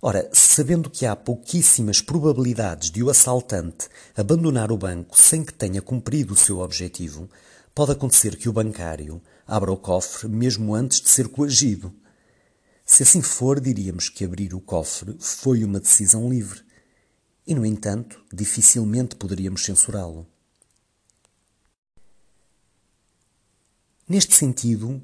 Ora, 0.00 0.30
sabendo 0.32 0.88
que 0.88 1.04
há 1.04 1.14
pouquíssimas 1.14 2.00
probabilidades 2.00 2.90
de 2.90 3.02
o 3.02 3.10
assaltante 3.10 3.88
abandonar 4.16 4.72
o 4.72 4.78
banco 4.78 5.20
sem 5.20 5.44
que 5.44 5.52
tenha 5.52 5.82
cumprido 5.82 6.32
o 6.32 6.36
seu 6.36 6.60
objetivo, 6.60 7.28
pode 7.74 7.92
acontecer 7.92 8.36
que 8.36 8.48
o 8.48 8.52
bancário 8.52 9.22
abra 9.46 9.72
o 9.72 9.76
cofre 9.76 10.28
mesmo 10.28 10.74
antes 10.74 11.00
de 11.00 11.08
ser 11.08 11.28
coagido. 11.28 11.94
Se 12.84 13.02
assim 13.02 13.22
for, 13.22 13.60
diríamos 13.60 14.08
que 14.08 14.24
abrir 14.24 14.54
o 14.54 14.60
cofre 14.60 15.16
foi 15.18 15.64
uma 15.64 15.80
decisão 15.80 16.28
livre. 16.28 16.62
E, 17.46 17.54
no 17.54 17.64
entanto, 17.64 18.24
dificilmente 18.32 19.16
poderíamos 19.16 19.64
censurá-lo. 19.64 20.26
Neste 24.08 24.34
sentido, 24.34 25.00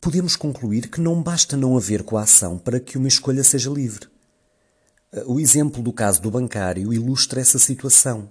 podemos 0.00 0.34
concluir 0.34 0.88
que 0.88 1.00
não 1.00 1.22
basta 1.22 1.56
não 1.56 1.76
haver 1.76 2.02
coação 2.02 2.58
para 2.58 2.80
que 2.80 2.98
uma 2.98 3.06
escolha 3.06 3.44
seja 3.44 3.70
livre. 3.70 4.08
O 5.26 5.38
exemplo 5.38 5.82
do 5.82 5.92
caso 5.92 6.20
do 6.20 6.30
bancário 6.30 6.92
ilustra 6.92 7.40
essa 7.40 7.58
situação. 7.58 8.28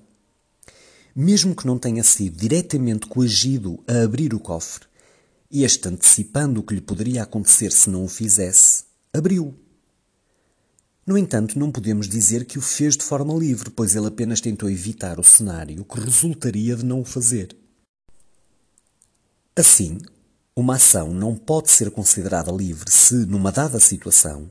Mesmo 1.15 1.56
que 1.56 1.65
não 1.65 1.78
tenha 1.78 2.04
sido 2.04 2.38
diretamente 2.38 3.08
coagido 3.08 3.84
a 3.88 4.04
abrir 4.04 4.34
o 4.34 4.39
cofre, 4.39 4.86
este, 5.52 5.88
antecipando 5.88 6.60
o 6.60 6.63
que 6.63 6.76
lhe 6.76 6.82
poderia 6.82 7.24
acontecer 7.24 7.72
se 7.72 7.89
não 7.89 8.04
o 8.04 8.08
fizesse, 8.08 8.84
abriu. 9.12 9.56
No 11.06 11.17
entanto, 11.17 11.58
não 11.58 11.72
podemos 11.72 12.08
dizer 12.08 12.45
que 12.45 12.60
o 12.60 12.62
fez 12.62 12.95
de 12.95 13.04
forma 13.04 13.34
livre, 13.34 13.72
pois 13.72 13.95
ele 13.95 14.08
apenas 14.08 14.39
tentou 14.39 14.69
evitar 14.69 15.19
o 15.19 15.24
cenário 15.24 15.84
que 15.84 16.00
resultaria 16.00 16.76
de 16.76 16.86
não 16.86 17.02
o 17.02 17.06
fazer. 17.06 17.58
Assim, 19.56 19.98
uma 20.56 20.76
ação 20.76 21.12
não 21.12 21.36
pode 21.36 21.72
ser 21.72 21.89
considerada 21.89 22.52
livre 22.52 22.91
se, 22.91 23.15
numa 23.26 23.52
dada 23.52 23.80
situação, 23.80 24.48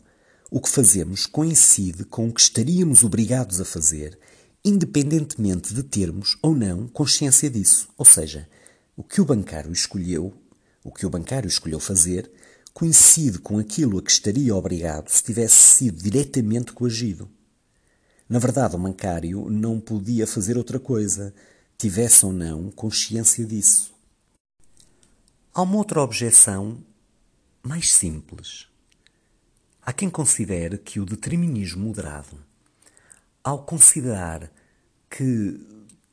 o 0.51 0.61
que 0.61 0.68
fazemos 0.68 1.27
coincide 1.27 2.05
com 2.05 2.29
o 2.29 2.33
que 2.33 2.40
estaríamos 2.40 3.05
obrigados 3.05 3.61
a 3.61 3.64
fazer, 3.64 4.18
independentemente 4.64 5.73
de 5.73 5.83
termos 5.83 6.37
ou 6.42 6.55
não 6.55 6.87
consciência 6.88 7.49
disso. 7.49 7.88
Ou 7.97 8.05
seja, 8.05 8.49
o 8.97 9.03
que 9.03 9.21
o 9.21 9.25
bancário 9.25 9.73
escolheu, 9.73 10.35
o 10.83 10.92
que 10.92 11.07
o 11.07 11.11
bancário 11.11 11.49
escolheu 11.49 11.81
fazer, 11.81 12.31
coincide 12.73 13.38
com 13.38 13.59
aquilo 13.59 13.99
a 13.99 14.03
que 14.03 14.11
estaria 14.11 14.55
obrigado 14.55 15.09
se 15.09 15.23
tivesse 15.23 15.57
sido 15.57 16.03
diretamente 16.03 16.73
coagido. 16.73 17.29
Na 18.29 18.38
verdade, 18.38 18.77
o 18.77 18.79
bancário 18.79 19.49
não 19.49 19.81
podia 19.81 20.27
fazer 20.27 20.57
outra 20.57 20.79
coisa, 20.79 21.35
tivesse 21.79 22.27
ou 22.27 22.33
não 22.33 22.71
consciência 22.71 23.44
disso. 23.44 23.94
Há 25.55 25.62
uma 25.62 25.77
outra 25.77 26.03
objeção 26.03 26.79
mais 27.62 27.92
simples. 27.92 28.68
Há 29.83 29.92
quem 29.92 30.11
considere 30.11 30.79
que 30.79 31.01
o 31.01 31.07
determinismo 31.07 31.83
moderado, 31.87 32.47
ao 33.42 33.64
considerar 33.64 34.51
que 35.11 35.59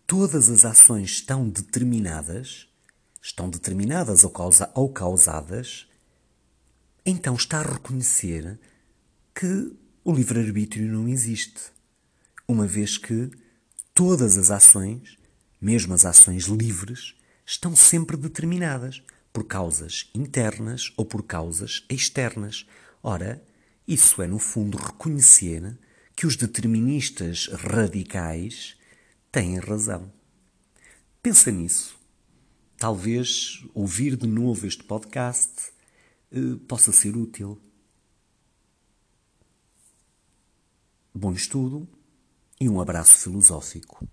todas 0.07 0.49
as 0.49 0.65
ações 0.65 1.11
estão 1.11 1.49
determinadas, 1.49 2.67
estão 3.21 3.49
determinadas 3.49 4.23
ou, 4.23 4.29
causa, 4.29 4.71
ou 4.73 4.89
causadas, 4.89 5.87
então 7.05 7.35
está 7.35 7.59
a 7.59 7.73
reconhecer 7.73 8.59
que 9.33 9.75
o 10.03 10.13
livre-arbítrio 10.13 10.91
não 10.91 11.07
existe, 11.07 11.71
uma 12.47 12.67
vez 12.67 12.97
que 12.97 13.29
todas 13.93 14.37
as 14.37 14.51
ações, 14.51 15.17
mesmo 15.59 15.93
as 15.93 16.05
ações 16.05 16.45
livres, 16.45 17.15
estão 17.45 17.75
sempre 17.75 18.15
determinadas 18.15 19.03
por 19.33 19.43
causas 19.43 20.09
internas 20.15 20.93
ou 20.95 21.05
por 21.05 21.23
causas 21.23 21.83
externas. 21.89 22.65
Ora, 23.03 23.43
isso 23.87 24.21
é, 24.21 24.27
no 24.27 24.39
fundo, 24.39 24.77
reconhecer 24.77 25.77
que 26.15 26.25
os 26.25 26.35
deterministas 26.35 27.47
radicais 27.47 28.77
têm 29.31 29.59
razão. 29.59 30.11
Pensa 31.21 31.51
nisso. 31.51 31.99
Talvez 32.77 33.63
ouvir 33.73 34.15
de 34.15 34.27
novo 34.27 34.65
este 34.65 34.83
podcast 34.83 35.71
eh, 36.31 36.55
possa 36.67 36.91
ser 36.91 37.17
útil. 37.17 37.59
Bom 41.13 41.33
estudo 41.33 41.87
e 42.59 42.69
um 42.69 42.79
abraço 42.79 43.17
filosófico. 43.17 44.07